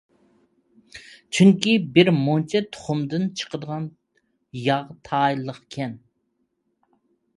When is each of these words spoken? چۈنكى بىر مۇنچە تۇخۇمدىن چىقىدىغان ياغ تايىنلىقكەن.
چۈنكى 1.39 1.75
بىر 1.97 2.09
مۇنچە 2.15 2.61
تۇخۇمدىن 2.77 3.27
چىقىدىغان 3.41 3.87
ياغ 4.63 4.91
تايىنلىقكەن. 5.11 5.95